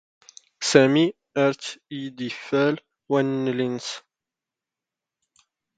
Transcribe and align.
ⵙⴰⵎⵉ 0.69 1.05
ⴰⵔ 1.43 1.51
ⵜ 1.61 1.65
ⵉⴷ 1.99 2.17
ⵉⴼⴼⴰⵍ 2.27 2.75
ⵡⴰⵏⵏⵍⵉ 3.13 3.65
ⵏⵏⵙ. 3.69 3.87